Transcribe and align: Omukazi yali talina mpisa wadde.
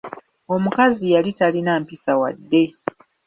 Omukazi 0.55 1.05
yali 1.13 1.31
talina 1.39 1.73
mpisa 1.83 2.11
wadde. 2.21 2.63